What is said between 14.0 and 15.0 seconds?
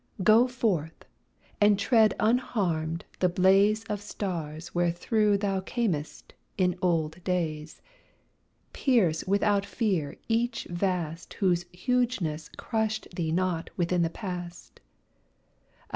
the past.